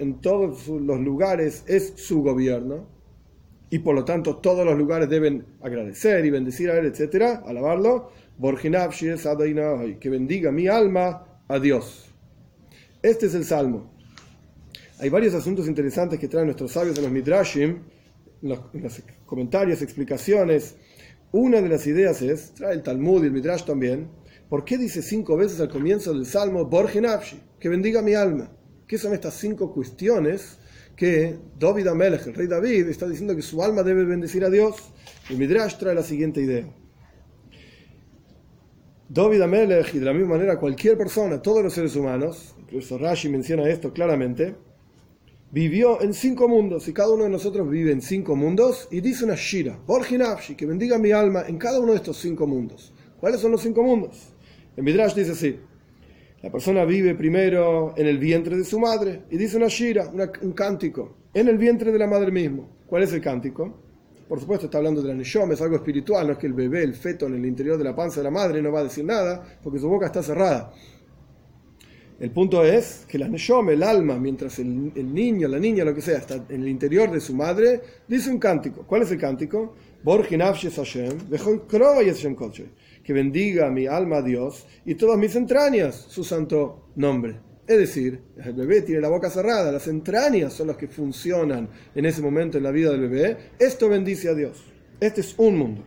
en 0.00 0.20
todos 0.20 0.66
los 0.68 1.00
lugares 1.00 1.62
es 1.66 1.92
su 1.96 2.22
gobierno 2.22 2.86
y 3.68 3.78
por 3.80 3.94
lo 3.94 4.04
tanto 4.04 4.36
todos 4.38 4.64
los 4.64 4.76
lugares 4.76 5.08
deben 5.08 5.44
agradecer 5.60 6.24
y 6.24 6.30
bendecir 6.30 6.70
a 6.70 6.78
él, 6.78 6.86
etcétera, 6.86 7.42
alabarlo. 7.46 8.10
Que 10.00 10.08
bendiga 10.08 10.50
mi 10.50 10.66
alma 10.66 11.42
a 11.46 11.58
Dios. 11.58 12.06
Este 13.02 13.26
es 13.26 13.34
el 13.34 13.44
salmo. 13.44 13.92
Hay 14.98 15.10
varios 15.10 15.34
asuntos 15.34 15.68
interesantes 15.68 16.18
que 16.18 16.26
traen 16.26 16.46
nuestros 16.46 16.72
sabios 16.72 16.96
en 16.96 17.04
los 17.04 17.12
Midrashim, 17.12 17.78
en 18.42 18.48
los, 18.48 18.60
comentarios, 19.26 19.82
explicaciones. 19.82 20.76
Una 21.32 21.60
de 21.60 21.68
las 21.68 21.86
ideas 21.86 22.22
es, 22.22 22.54
trae 22.54 22.74
el 22.74 22.82
Talmud 22.82 23.22
y 23.22 23.26
el 23.26 23.32
Midrash 23.32 23.64
también, 23.64 24.08
¿por 24.48 24.64
qué 24.64 24.78
dice 24.78 25.02
cinco 25.02 25.36
veces 25.36 25.60
al 25.60 25.68
comienzo 25.68 26.12
del 26.12 26.26
salmo 26.26 26.64
Borgenavshi? 26.64 27.49
Que 27.60 27.68
bendiga 27.68 28.02
mi 28.02 28.14
alma. 28.14 28.50
¿Qué 28.88 28.98
son 28.98 29.12
estas 29.12 29.34
cinco 29.34 29.72
cuestiones 29.72 30.58
que 30.96 31.38
David 31.58 31.86
Amelech, 31.88 32.26
el 32.26 32.34
rey 32.34 32.46
David, 32.46 32.88
está 32.88 33.06
diciendo 33.06 33.36
que 33.36 33.42
su 33.42 33.62
alma 33.62 33.82
debe 33.82 34.04
bendecir 34.04 34.44
a 34.44 34.50
Dios? 34.50 34.76
El 35.28 35.36
Midrash 35.36 35.76
trae 35.76 35.94
la 35.94 36.02
siguiente 36.02 36.40
idea. 36.40 36.66
David 39.08 39.42
Amelech, 39.42 39.94
y 39.94 39.98
de 39.98 40.04
la 40.04 40.12
misma 40.12 40.36
manera 40.36 40.58
cualquier 40.58 40.96
persona, 40.96 41.42
todos 41.42 41.62
los 41.62 41.72
seres 41.72 41.94
humanos, 41.96 42.54
incluso 42.58 42.96
Rashi 42.96 43.28
menciona 43.28 43.68
esto 43.68 43.92
claramente, 43.92 44.54
vivió 45.50 46.00
en 46.00 46.14
cinco 46.14 46.48
mundos 46.48 46.86
y 46.88 46.92
cada 46.92 47.12
uno 47.12 47.24
de 47.24 47.30
nosotros 47.30 47.68
vive 47.68 47.90
en 47.92 48.02
cinco 48.02 48.36
mundos 48.36 48.88
y 48.90 49.00
dice 49.00 49.24
una 49.24 49.34
shira, 49.34 49.78
Borginafshi, 49.86 50.54
que 50.54 50.64
bendiga 50.64 50.96
mi 50.96 51.10
alma 51.10 51.44
en 51.46 51.58
cada 51.58 51.80
uno 51.80 51.92
de 51.92 51.98
estos 51.98 52.18
cinco 52.18 52.46
mundos. 52.46 52.92
¿Cuáles 53.18 53.40
son 53.40 53.50
los 53.50 53.60
cinco 53.60 53.82
mundos? 53.82 54.28
El 54.76 54.84
Midrash 54.84 55.14
dice 55.14 55.32
así, 55.32 55.58
la 56.42 56.50
persona 56.50 56.84
vive 56.84 57.14
primero 57.14 57.92
en 57.96 58.06
el 58.06 58.18
vientre 58.18 58.56
de 58.56 58.64
su 58.64 58.78
madre 58.80 59.24
y 59.30 59.36
dice 59.36 59.58
una 59.58 59.68
shira, 59.68 60.10
un 60.42 60.52
cántico, 60.52 61.16
en 61.34 61.48
el 61.48 61.58
vientre 61.58 61.92
de 61.92 61.98
la 61.98 62.06
madre 62.06 62.30
mismo. 62.30 62.78
¿Cuál 62.86 63.02
es 63.02 63.12
el 63.12 63.20
cántico? 63.20 63.78
Por 64.26 64.40
supuesto 64.40 64.66
está 64.66 64.78
hablando 64.78 65.02
de 65.02 65.08
la 65.08 65.14
neshom, 65.14 65.52
es 65.52 65.60
algo 65.60 65.76
espiritual, 65.76 66.26
no 66.26 66.32
es 66.32 66.38
que 66.38 66.46
el 66.46 66.54
bebé, 66.54 66.82
el 66.82 66.94
feto 66.94 67.26
en 67.26 67.34
el 67.34 67.44
interior 67.44 67.76
de 67.76 67.84
la 67.84 67.94
panza 67.94 68.20
de 68.20 68.24
la 68.24 68.30
madre 68.30 68.62
no 68.62 68.72
va 68.72 68.80
a 68.80 68.84
decir 68.84 69.04
nada 69.04 69.58
porque 69.62 69.78
su 69.78 69.88
boca 69.88 70.06
está 70.06 70.22
cerrada. 70.22 70.72
El 72.18 72.30
punto 72.30 72.64
es 72.64 73.06
que 73.08 73.18
la 73.18 73.28
neshom, 73.28 73.70
el 73.70 73.82
alma, 73.82 74.18
mientras 74.18 74.58
el, 74.58 74.92
el, 74.94 75.12
niño, 75.12 75.48
la 75.48 75.58
niña, 75.58 75.84
lo 75.84 75.94
que 75.94 76.00
sea, 76.00 76.18
está 76.18 76.36
en 76.48 76.62
el 76.62 76.68
interior 76.68 77.10
de 77.10 77.20
su 77.20 77.34
madre, 77.34 77.80
dice 78.06 78.30
un 78.30 78.38
cántico. 78.38 78.84
¿Cuál 78.86 79.02
es 79.02 79.10
el 79.10 79.18
cántico? 79.18 79.74
Que 83.04 83.12
bendiga 83.12 83.70
mi 83.70 83.86
alma 83.86 84.16
a 84.16 84.22
Dios 84.22 84.66
y 84.86 84.94
todas 84.94 85.18
mis 85.18 85.36
entrañas 85.36 86.06
su 86.08 86.24
santo 86.24 86.88
nombre. 86.96 87.38
Es 87.66 87.76
decir, 87.76 88.18
el 88.42 88.54
bebé 88.54 88.80
tiene 88.80 89.02
la 89.02 89.10
boca 89.10 89.28
cerrada, 89.28 89.70
las 89.70 89.86
entrañas 89.88 90.54
son 90.54 90.68
las 90.68 90.78
que 90.78 90.88
funcionan 90.88 91.68
en 91.94 92.06
ese 92.06 92.22
momento 92.22 92.56
en 92.56 92.64
la 92.64 92.70
vida 92.70 92.90
del 92.92 93.08
bebé. 93.08 93.36
Esto 93.58 93.90
bendice 93.90 94.30
a 94.30 94.34
Dios. 94.34 94.64
Este 94.98 95.20
es 95.20 95.34
un 95.36 95.58
mundo. 95.58 95.82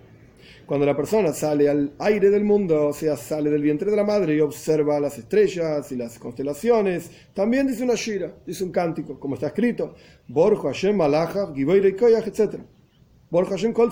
Cuando 0.67 0.85
la 0.85 0.95
persona 0.95 1.33
sale 1.33 1.67
al 1.67 1.93
aire 1.97 2.29
del 2.29 2.43
mundo, 2.43 2.89
o 2.89 2.93
sea, 2.93 3.17
sale 3.17 3.49
del 3.49 3.63
vientre 3.63 3.89
de 3.89 3.97
la 3.97 4.03
madre 4.03 4.35
y 4.35 4.39
observa 4.41 4.99
las 4.99 5.17
estrellas 5.17 5.91
y 5.91 5.95
las 5.95 6.19
constelaciones, 6.19 7.09
también 7.33 7.65
dice 7.65 7.83
una 7.83 7.95
shira, 7.95 8.31
dice 8.45 8.63
un 8.63 8.71
cántico, 8.71 9.19
como 9.19 9.35
está 9.35 9.47
escrito, 9.47 9.95
Borja 10.27 10.69
Hashem 10.69 10.95
Malacha, 10.95 11.51
etc. 11.55 12.59
Hashem 13.33 13.73
Kol 13.73 13.89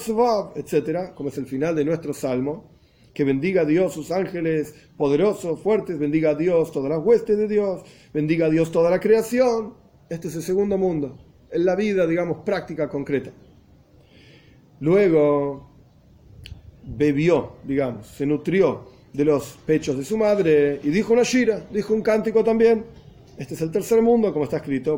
etc., 0.56 1.14
como 1.16 1.30
es 1.30 1.38
el 1.38 1.46
final 1.46 1.76
de 1.76 1.84
nuestro 1.84 2.14
salmo 2.14 2.70
que 3.14 3.24
bendiga 3.24 3.66
Dios 3.66 3.94
sus 3.94 4.12
ángeles 4.12 4.74
poderosos, 4.96 5.60
fuertes, 5.60 6.00
bendiga 6.00 6.36
Dios 6.36 6.72
todas 6.72 6.90
las 6.92 7.00
huestes 7.04 7.38
de 7.38 7.48
Dios, 7.48 7.82
bendiga 8.14 8.50
Dios 8.50 8.72
toda 8.72 8.90
la 8.90 9.00
creación. 9.00 9.74
Este 10.10 10.28
es 10.30 10.36
el 10.36 10.44
segundo 10.44 10.78
mundo, 10.78 11.18
en 11.52 11.66
la 11.66 11.76
vida, 11.76 12.08
digamos, 12.08 12.38
práctica, 12.46 12.88
concreta. 12.88 13.32
Luego 14.80 15.70
bebió, 16.84 17.54
digamos, 17.64 18.08
se 18.08 18.26
nutrió 18.26 18.86
de 19.12 19.26
los 19.26 19.58
pechos 19.66 19.98
de 19.98 20.06
su 20.06 20.18
madre 20.18 20.80
y 20.84 20.90
dijo 20.90 21.14
una 21.14 21.24
shira, 21.24 21.66
dijo 21.72 21.94
un 21.94 22.02
cántico 22.02 22.44
también. 22.44 22.86
Este 23.38 23.56
es 23.56 23.62
el 23.62 23.72
tercer 23.72 24.02
mundo, 24.02 24.32
como 24.32 24.46
está 24.46 24.58
escrito, 24.58 24.98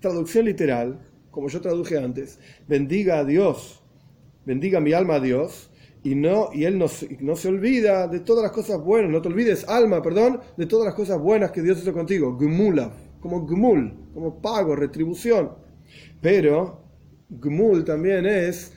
Traducción 0.00 0.44
literal, 0.44 1.00
como 1.30 1.48
yo 1.48 1.60
traduje 1.60 1.98
antes, 1.98 2.38
bendiga 2.66 3.18
a 3.18 3.24
Dios 3.24 3.82
bendiga 4.48 4.80
mi 4.80 4.94
alma 4.94 5.16
a 5.16 5.20
Dios, 5.20 5.70
y, 6.02 6.14
no, 6.14 6.48
y 6.54 6.64
Él 6.64 6.78
no, 6.78 6.86
no, 7.20 7.36
se 7.36 7.48
olvida 7.48 8.08
de 8.08 8.20
todas 8.20 8.42
las 8.42 8.52
cosas 8.52 8.82
buenas, 8.82 9.10
no 9.10 9.20
te 9.20 9.28
olvides, 9.28 9.68
alma, 9.68 10.00
perdón, 10.00 10.40
de 10.56 10.64
todas 10.64 10.86
las 10.86 10.94
cosas 10.94 11.20
buenas 11.20 11.50
que 11.50 11.60
Dios 11.60 11.78
hizo 11.82 11.92
contigo, 11.92 12.34
gmula, 12.34 12.90
como 13.20 13.46
gmul, 13.46 13.92
como 14.14 14.40
pago, 14.40 14.74
retribución. 14.74 15.50
Pero 16.22 16.80
gmul 17.28 17.84
también 17.84 18.24
es 18.24 18.72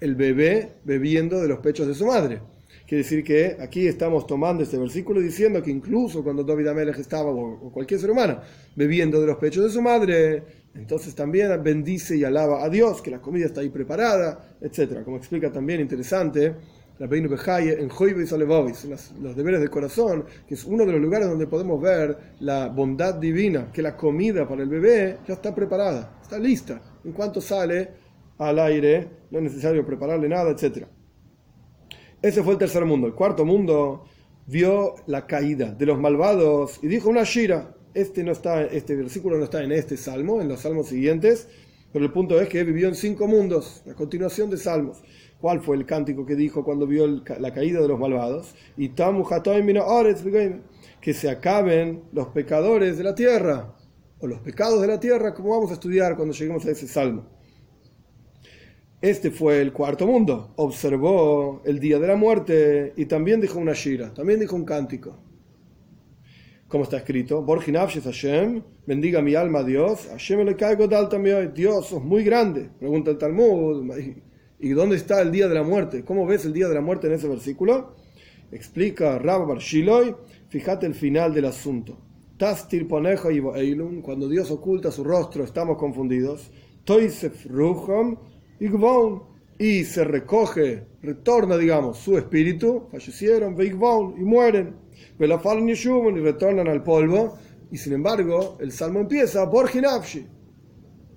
el 0.00 0.16
bebé 0.16 0.72
bebiendo 0.82 1.40
de 1.40 1.46
los 1.46 1.60
pechos 1.60 1.86
de 1.86 1.94
su 1.94 2.06
madre, 2.06 2.40
Quiere 2.92 3.04
decir 3.04 3.24
que 3.24 3.56
aquí 3.58 3.86
estamos 3.86 4.26
tomando 4.26 4.62
este 4.62 4.76
versículo 4.76 5.18
diciendo 5.18 5.62
que 5.62 5.70
incluso 5.70 6.22
cuando 6.22 6.44
David 6.44 6.66
Amelech 6.66 6.98
estaba, 6.98 7.30
o 7.30 7.72
cualquier 7.72 7.98
ser 7.98 8.10
humano, 8.10 8.40
bebiendo 8.76 9.18
de 9.18 9.28
los 9.28 9.38
pechos 9.38 9.64
de 9.64 9.70
su 9.70 9.80
madre, 9.80 10.42
entonces 10.74 11.14
también 11.14 11.62
bendice 11.62 12.18
y 12.18 12.24
alaba 12.24 12.62
a 12.62 12.68
Dios, 12.68 13.00
que 13.00 13.10
la 13.10 13.22
comida 13.22 13.46
está 13.46 13.62
ahí 13.62 13.70
preparada, 13.70 14.58
etc. 14.60 15.04
Como 15.06 15.16
explica 15.16 15.50
también 15.50 15.80
interesante 15.80 16.54
la 16.98 17.06
Beinu 17.06 17.30
Bejaye 17.30 17.80
en 17.80 17.88
Joibes 17.88 18.30
Alevovis, 18.34 18.84
los 18.84 19.34
deberes 19.36 19.60
del 19.60 19.70
corazón, 19.70 20.26
que 20.46 20.52
es 20.52 20.64
uno 20.66 20.84
de 20.84 20.92
los 20.92 21.00
lugares 21.00 21.30
donde 21.30 21.46
podemos 21.46 21.80
ver 21.80 22.14
la 22.40 22.68
bondad 22.68 23.14
divina, 23.14 23.72
que 23.72 23.80
la 23.80 23.96
comida 23.96 24.46
para 24.46 24.64
el 24.64 24.68
bebé 24.68 25.16
ya 25.26 25.32
está 25.32 25.54
preparada, 25.54 26.18
está 26.20 26.38
lista. 26.38 26.78
En 27.06 27.12
cuanto 27.12 27.40
sale 27.40 27.88
al 28.36 28.58
aire, 28.58 29.08
no 29.30 29.38
es 29.38 29.44
necesario 29.44 29.82
prepararle 29.86 30.28
nada, 30.28 30.50
etc. 30.50 30.84
Ese 32.22 32.44
fue 32.44 32.52
el 32.52 32.58
tercer 32.60 32.84
mundo. 32.84 33.08
El 33.08 33.14
cuarto 33.14 33.44
mundo 33.44 34.04
vio 34.46 34.94
la 35.06 35.26
caída 35.26 35.72
de 35.72 35.86
los 35.86 35.98
malvados 35.98 36.78
y 36.80 36.86
dijo 36.86 37.10
una 37.10 37.24
shira. 37.24 37.74
Este, 37.94 38.22
no 38.22 38.30
está, 38.30 38.62
este 38.62 38.94
versículo 38.94 39.36
no 39.38 39.44
está 39.44 39.62
en 39.64 39.72
este 39.72 39.96
salmo, 39.96 40.40
en 40.40 40.48
los 40.48 40.60
salmos 40.60 40.86
siguientes, 40.86 41.48
pero 41.92 42.04
el 42.04 42.12
punto 42.12 42.40
es 42.40 42.48
que 42.48 42.62
vivió 42.62 42.88
en 42.88 42.94
cinco 42.94 43.26
mundos, 43.26 43.82
la 43.84 43.94
continuación 43.94 44.48
de 44.50 44.56
salmos. 44.56 45.02
¿Cuál 45.40 45.60
fue 45.60 45.76
el 45.76 45.84
cántico 45.84 46.24
que 46.24 46.36
dijo 46.36 46.64
cuando 46.64 46.86
vio 46.86 47.06
la 47.06 47.52
caída 47.52 47.80
de 47.80 47.88
los 47.88 47.98
malvados? 47.98 48.54
Y 48.76 48.90
que 51.00 51.12
se 51.12 51.28
acaben 51.28 52.04
los 52.12 52.28
pecadores 52.28 52.96
de 52.96 53.04
la 53.04 53.16
tierra, 53.16 53.74
o 54.20 54.28
los 54.28 54.38
pecados 54.38 54.80
de 54.80 54.86
la 54.86 55.00
tierra, 55.00 55.34
como 55.34 55.50
vamos 55.50 55.72
a 55.72 55.74
estudiar 55.74 56.14
cuando 56.14 56.32
lleguemos 56.32 56.64
a 56.64 56.70
ese 56.70 56.86
salmo. 56.86 57.26
Este 59.02 59.32
fue 59.32 59.60
el 59.60 59.72
cuarto 59.72 60.06
mundo. 60.06 60.52
Observó 60.54 61.60
el 61.64 61.80
día 61.80 61.98
de 61.98 62.06
la 62.06 62.14
muerte 62.14 62.92
y 62.96 63.06
también 63.06 63.40
dijo 63.40 63.58
una 63.58 63.72
shira, 63.72 64.14
también 64.14 64.38
dijo 64.38 64.54
un 64.54 64.64
cántico. 64.64 65.18
Como 66.68 66.84
está 66.84 66.98
escrito, 66.98 67.44
Hashem, 67.44 68.62
bendiga 68.86 69.20
mi 69.20 69.34
alma 69.34 69.58
a 69.58 69.64
Dios, 69.64 70.06
Hashem 70.08 70.46
le 70.46 70.54
caigo 70.54 70.88
también, 71.08 71.52
Dios 71.52 71.88
sos 71.88 72.04
muy 72.04 72.22
grande. 72.22 72.70
Pregunta 72.78 73.10
el 73.10 73.18
Talmud, 73.18 73.92
¿y 74.60 74.68
dónde 74.68 74.94
está 74.94 75.20
el 75.20 75.32
día 75.32 75.48
de 75.48 75.54
la 75.56 75.64
muerte? 75.64 76.04
¿Cómo 76.04 76.24
ves 76.24 76.44
el 76.44 76.52
día 76.52 76.68
de 76.68 76.74
la 76.74 76.80
muerte 76.80 77.08
en 77.08 77.14
ese 77.14 77.26
versículo? 77.26 77.96
Explica 78.52 79.18
Rab 79.18 79.48
Bar 79.48 79.58
Shiloh, 79.58 80.16
fíjate 80.48 80.86
el 80.86 80.94
final 80.94 81.34
del 81.34 81.46
asunto. 81.46 81.98
Tastir 82.36 82.86
ponejo 82.86 83.32
y 83.32 83.40
cuando 84.00 84.28
Dios 84.28 84.52
oculta 84.52 84.92
su 84.92 85.02
rostro, 85.02 85.42
estamos 85.42 85.76
confundidos. 85.76 86.52
Toisef 86.84 87.46
Y 89.58 89.84
se 89.84 90.04
recoge, 90.04 90.84
retorna, 91.02 91.56
digamos, 91.56 91.98
su 91.98 92.16
espíritu, 92.16 92.88
fallecieron, 92.90 93.56
y 93.60 94.24
mueren, 94.24 94.76
y 95.18 96.20
retornan 96.20 96.68
al 96.68 96.82
polvo, 96.82 97.38
y 97.70 97.76
sin 97.76 97.92
embargo, 97.92 98.58
el 98.60 98.72
salmo 98.72 99.00
empieza, 99.00 99.44
Borginavshi, 99.44 100.26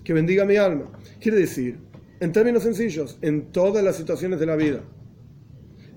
que 0.03 0.13
bendiga 0.13 0.45
mi 0.45 0.55
alma. 0.55 0.91
Quiere 1.19 1.39
decir, 1.39 1.79
en 2.19 2.31
términos 2.31 2.63
sencillos, 2.63 3.17
en 3.21 3.51
todas 3.51 3.83
las 3.83 3.95
situaciones 3.95 4.39
de 4.39 4.45
la 4.45 4.55
vida, 4.55 4.81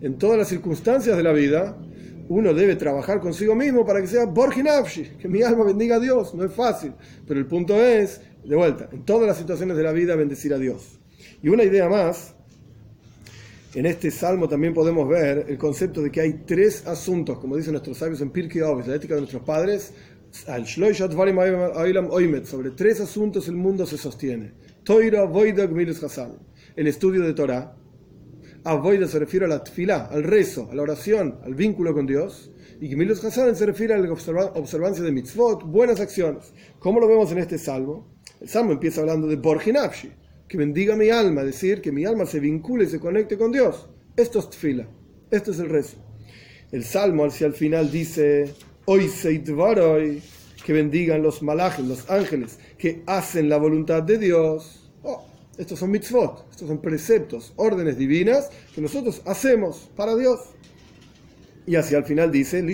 en 0.01 0.19
todas 0.19 0.39
las 0.39 0.49
circunstancias 0.49 1.17
de 1.17 1.23
la 1.23 1.33
vida, 1.33 1.79
uno 2.29 2.53
debe 2.53 2.77
trabajar 2.77 3.21
consigo 3.21 3.55
mismo 3.55 3.87
para 3.87 4.01
que 4.01 4.07
sea 4.07 4.27
Borginavshi, 4.27 5.17
que 5.19 5.29
mi 5.29 5.43
alma 5.43 5.65
bendiga 5.65 5.97
a 5.97 6.01
Dios. 6.01 6.35
No 6.35 6.45
es 6.45 6.53
fácil, 6.53 6.93
pero 7.27 7.41
el 7.41 7.47
punto 7.47 7.75
es, 7.75 8.21
de 8.45 8.57
vuelta, 8.57 8.89
en 8.93 9.05
todas 9.05 9.27
las 9.27 9.39
situaciones 9.39 9.77
de 9.77 9.83
la 9.83 9.93
vida, 9.93 10.15
bendecir 10.15 10.53
a 10.53 10.59
Dios. 10.59 10.98
Y 11.43 11.49
una 11.49 11.65
idea 11.65 11.89
más, 11.89 12.35
en 13.75 13.87
este 13.87 14.11
salmo 14.11 14.49
también 14.49 14.75
podemos 14.75 15.09
ver 15.09 15.47
el 15.49 15.59
concepto 15.59 16.03
de 16.03 16.11
que 16.11 16.21
hay 16.21 16.43
tres 16.47 16.87
asuntos, 16.87 17.39
como 17.39 17.57
dicen 17.57 17.73
nuestros 17.73 17.99
sabios 17.99 18.21
en 18.21 18.31
Pirkei 18.31 18.63
Ovis, 18.63 18.87
la 18.87 18.97
ética 18.97 19.15
de 19.15 19.21
nuestros 19.21 19.43
padres, 19.43 19.93
sobre 22.45 22.71
tres 22.71 23.01
asuntos 23.01 23.49
el 23.49 23.57
mundo 23.57 23.87
se 23.87 23.97
sostiene. 23.97 24.53
el 26.77 26.87
estudio 26.87 27.23
de 27.23 27.35
Torah. 27.35 27.75
Avoida 28.65 29.07
se 29.07 29.19
refiere 29.19 29.47
a 29.47 29.49
la 29.49 29.65
tfilá, 29.65 30.07
al 30.07 30.25
rezo, 30.25 30.69
a 30.71 30.75
la 30.75 30.83
oración, 30.83 31.39
al 31.45 31.55
vínculo 31.55 31.95
con 31.95 32.07
Dios. 32.07 32.51
Y 32.81 32.89
Gmilos 32.89 33.25
Hasan 33.25 33.57
se 33.57 33.67
refiere 33.67 33.95
a 33.95 33.99
la 33.99 34.13
observancia 34.13 35.03
de 35.03 35.13
mitzvot, 35.13 35.65
buenas 35.65 36.01
acciones. 36.01 36.53
¿Cómo 36.79 37.01
lo 37.01 37.09
vemos 37.09 37.33
en 37.33 37.39
este 37.39 37.59
salmo? 37.59 38.15
El 38.41 38.49
salmo 38.49 38.73
empieza 38.73 39.01
hablando 39.01 39.27
de 39.27 39.37
Borginavshi, 39.37 40.11
que 40.49 40.57
bendiga 40.57 40.97
mi 40.97 41.11
alma, 41.11 41.45
decir 41.45 41.83
que 41.83 41.93
mi 41.93 42.05
alma 42.05 42.25
se 42.25 42.41
vincule 42.41 42.85
y 42.85 42.89
se 42.89 42.99
conecte 42.99 43.37
con 43.37 43.53
Dios. 43.53 43.89
Esto 44.17 44.39
es 44.39 44.51
tfila, 44.51 44.89
esto 45.31 45.51
es 45.51 45.59
el 45.59 45.69
rezo. 45.69 45.99
El 46.73 46.85
salmo 46.85 47.25
hacia 47.25 47.47
el 47.47 47.53
final 47.53 47.91
dice, 47.91 48.53
hoy 48.87 49.09
seitvaroy, 49.09 50.23
que 50.65 50.73
bendigan 50.73 51.23
los 51.23 51.43
malajes, 51.43 51.85
los 51.85 52.11
ángeles, 52.11 52.59
que 52.79 53.03
hacen 53.07 53.49
la 53.49 53.59
voluntad 53.59 54.03
de 54.03 54.19
Dios. 54.19 54.91
Oh, 55.03 55.25
estos 55.57 55.79
son 55.79 55.91
mitzvot, 55.91 56.47
estos 56.51 56.69
son 56.69 56.81
preceptos, 56.81 57.53
órdenes 57.57 57.97
divinas 57.97 58.51
que 58.75 58.81
nosotros 58.81 59.23
hacemos 59.27 59.91
para 59.97 60.17
Dios. 60.17 60.41
Y 61.67 61.77
hacia 61.77 61.99
el 61.99 62.05
final 62.05 62.33
dice, 62.33 62.65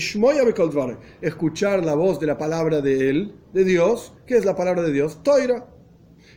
escuchar 1.21 1.85
la 1.85 1.95
voz 1.95 2.21
de 2.21 2.27
la 2.27 2.39
palabra 2.39 2.81
de 2.81 3.11
Él, 3.11 3.35
de 3.53 3.65
Dios, 3.65 4.13
que 4.25 4.37
es 4.37 4.45
la 4.45 4.55
palabra 4.55 4.83
de 4.83 4.93
Dios, 4.93 5.23
Toira. 5.25 5.74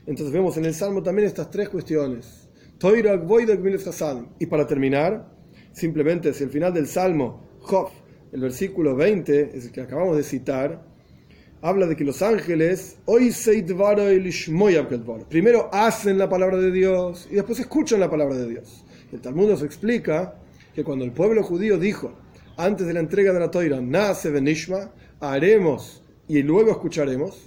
Entonces 0.08 0.34
vemos 0.34 0.56
en 0.56 0.64
el 0.64 0.74
Salmo 0.74 1.04
también 1.04 1.28
estas 1.28 1.52
tres 1.52 1.68
cuestiones. 1.68 2.48
Y 4.40 4.46
para 4.46 4.66
terminar, 4.66 5.30
simplemente 5.74 6.34
si 6.34 6.44
el 6.46 6.50
final 6.50 6.74
del 6.74 6.88
Salmo, 6.88 7.46
Job, 7.60 7.90
el 8.32 8.40
versículo 8.40 8.96
20, 8.96 9.58
es 9.58 9.66
el 9.66 9.72
que 9.72 9.82
acabamos 9.82 10.16
de 10.16 10.24
citar, 10.24 10.88
habla 11.62 11.88
de 11.88 11.98
que 11.98 12.06
los 12.06 12.22
ángeles 12.22 12.98
primero 15.30 15.70
hacen 15.74 16.18
la 16.18 16.30
palabra 16.30 16.58
de 16.58 16.72
Dios 16.72 17.28
y 17.30 17.36
después 17.36 17.60
escuchan 17.60 18.00
la 18.00 18.10
palabra 18.10 18.36
de 18.36 18.48
Dios. 18.48 18.86
El 19.12 19.20
Talmud 19.20 19.50
nos 19.50 19.62
explica 19.62 20.36
que 20.74 20.86
cuando 20.86 21.04
el 21.04 21.12
pueblo 21.12 21.44
judío 21.44 21.78
dijo, 21.78 22.14
antes 22.56 22.88
de 22.88 22.94
la 22.94 23.02
entrega 23.02 23.34
de 23.34 23.40
la 23.40 23.52
Toira, 23.52 23.82
nace 23.82 24.30
Benishma, 24.30 24.92
haremos 25.20 26.02
y 26.30 26.44
luego 26.44 26.72
escucharemos, 26.72 27.47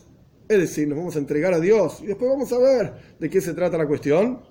es 0.51 0.59
decir, 0.59 0.89
nos 0.89 0.99
vamos 0.99 1.15
a 1.15 1.21
entregar 1.21 1.55
a 1.55 1.61
Dios 1.61 2.01
y 2.03 2.07
después 2.07 2.29
vamos 2.29 2.53
a 2.53 2.59
ver 2.59 2.93
de 3.21 3.31
qué 3.31 3.41
se 3.41 3.55
trata 3.55 3.79
la 3.79 3.87
cuestión. 3.87 4.43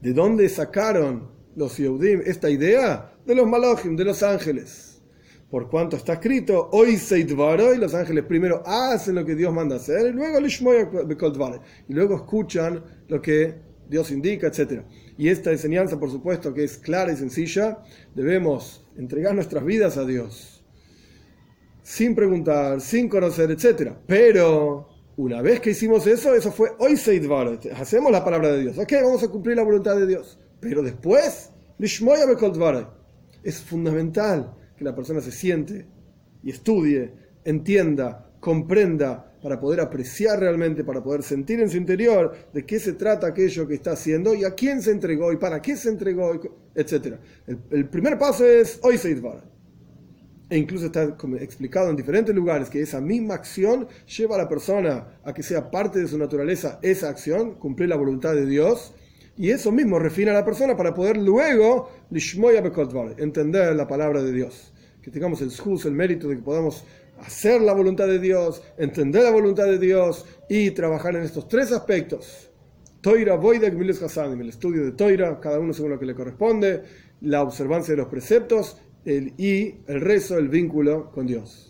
¿De 0.00 0.14
dónde 0.14 0.48
sacaron 0.48 1.28
los 1.54 1.76
Yehudim 1.76 2.22
esta 2.24 2.48
idea? 2.48 3.12
De 3.26 3.34
los 3.34 3.46
Malachim, 3.46 3.96
de 3.96 4.04
los 4.06 4.22
ángeles. 4.22 5.02
Por 5.50 5.68
cuanto 5.68 5.96
está 5.96 6.14
escrito, 6.14 6.70
hoy 6.72 6.96
se 6.96 7.18
y 7.18 7.26
los 7.26 7.92
ángeles 7.92 8.24
primero 8.24 8.62
hacen 8.64 9.16
lo 9.16 9.26
que 9.26 9.34
Dios 9.34 9.52
manda 9.52 9.76
hacer 9.76 10.06
y 10.06 10.12
luego 10.12 10.38
y 11.86 11.92
luego 11.92 12.16
escuchan 12.16 12.82
lo 13.08 13.20
que 13.20 13.56
Dios 13.90 14.10
indica, 14.10 14.46
etc. 14.46 14.84
Y 15.18 15.28
esta 15.28 15.50
enseñanza, 15.50 16.00
por 16.00 16.10
supuesto, 16.10 16.54
que 16.54 16.64
es 16.64 16.78
clara 16.78 17.12
y 17.12 17.16
sencilla, 17.16 17.82
debemos 18.14 18.86
entregar 18.96 19.34
nuestras 19.34 19.66
vidas 19.66 19.98
a 19.98 20.06
Dios 20.06 20.57
sin 21.88 22.14
preguntar, 22.14 22.82
sin 22.82 23.08
conocer, 23.08 23.50
etc. 23.50 23.92
Pero 24.06 24.90
una 25.16 25.40
vez 25.40 25.58
que 25.58 25.70
hicimos 25.70 26.06
eso, 26.06 26.34
eso 26.34 26.52
fue 26.52 26.68
hoy 26.78 26.98
Seidvar. 26.98 27.58
Hacemos 27.74 28.12
la 28.12 28.22
palabra 28.22 28.52
de 28.52 28.60
Dios. 28.60 28.76
Ok, 28.76 28.92
vamos 29.02 29.22
a 29.22 29.28
cumplir 29.28 29.56
la 29.56 29.62
voluntad 29.62 29.96
de 29.96 30.06
Dios. 30.06 30.38
Pero 30.60 30.82
después, 30.82 31.50
es 33.42 33.62
fundamental 33.62 34.54
que 34.76 34.84
la 34.84 34.94
persona 34.94 35.22
se 35.22 35.32
siente 35.32 35.86
y 36.42 36.50
estudie, 36.50 37.14
entienda, 37.46 38.32
comprenda, 38.38 39.32
para 39.42 39.58
poder 39.58 39.80
apreciar 39.80 40.40
realmente, 40.40 40.84
para 40.84 41.02
poder 41.02 41.22
sentir 41.22 41.58
en 41.60 41.70
su 41.70 41.78
interior 41.78 42.36
de 42.52 42.66
qué 42.66 42.78
se 42.78 42.92
trata 42.92 43.28
aquello 43.28 43.66
que 43.66 43.74
está 43.74 43.92
haciendo 43.92 44.34
y 44.34 44.44
a 44.44 44.50
quién 44.50 44.82
se 44.82 44.90
entregó 44.90 45.32
y 45.32 45.38
para 45.38 45.62
qué 45.62 45.74
se 45.74 45.88
entregó, 45.88 46.38
etc. 46.74 47.14
El, 47.70 47.88
primer 47.88 48.18
paso 48.18 48.44
es 48.44 48.78
hoy 48.82 48.98
Seidvar 48.98 49.57
e 50.50 50.56
incluso 50.56 50.86
está 50.86 51.02
explicado 51.40 51.90
en 51.90 51.96
diferentes 51.96 52.34
lugares 52.34 52.70
que 52.70 52.80
esa 52.80 53.00
misma 53.00 53.34
acción 53.34 53.86
lleva 54.16 54.36
a 54.36 54.38
la 54.38 54.48
persona 54.48 55.18
a 55.24 55.34
que 55.34 55.42
sea 55.42 55.70
parte 55.70 55.98
de 55.98 56.08
su 56.08 56.16
naturaleza 56.16 56.78
esa 56.82 57.08
acción, 57.10 57.54
cumplir 57.54 57.88
la 57.88 57.96
voluntad 57.96 58.34
de 58.34 58.46
Dios, 58.46 58.94
y 59.36 59.50
eso 59.50 59.70
mismo 59.70 59.98
refina 59.98 60.32
a 60.32 60.34
la 60.34 60.44
persona 60.44 60.76
para 60.76 60.94
poder 60.94 61.16
luego 61.16 61.90
entender 63.18 63.76
la 63.76 63.86
palabra 63.86 64.22
de 64.22 64.32
Dios. 64.32 64.72
Que 65.02 65.10
tengamos 65.12 65.40
el 65.42 65.50
scus, 65.50 65.84
el 65.84 65.92
mérito 65.92 66.28
de 66.28 66.36
que 66.36 66.42
podamos 66.42 66.84
hacer 67.20 67.60
la 67.60 67.72
voluntad 67.72 68.08
de 68.08 68.18
Dios, 68.18 68.62
entender 68.78 69.22
la 69.22 69.30
voluntad 69.30 69.66
de 69.66 69.78
Dios 69.78 70.26
y 70.48 70.72
trabajar 70.72 71.14
en 71.14 71.22
estos 71.22 71.46
tres 71.46 71.70
aspectos. 71.70 72.50
Toira, 73.00 73.36
Boidek, 73.36 73.74
Miles 73.74 74.02
Hasanim, 74.02 74.40
el 74.40 74.48
estudio 74.48 74.84
de 74.84 74.92
Toira, 74.92 75.38
cada 75.38 75.60
uno 75.60 75.72
según 75.72 75.92
lo 75.92 76.00
que 76.00 76.06
le 76.06 76.16
corresponde, 76.16 76.82
la 77.20 77.42
observancia 77.42 77.92
de 77.92 77.98
los 77.98 78.08
preceptos 78.08 78.76
el, 79.08 79.32
y 79.38 79.74
el 79.86 80.00
rezo, 80.00 80.36
el 80.38 80.48
vínculo 80.48 81.10
con 81.10 81.26
Dios. 81.26 81.67